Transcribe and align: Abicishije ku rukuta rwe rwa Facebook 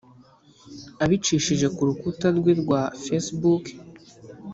Abicishije 1.03 1.67
ku 1.75 1.81
rukuta 1.89 2.27
rwe 2.37 2.51
rwa 2.61 2.81
Facebook 3.03 3.63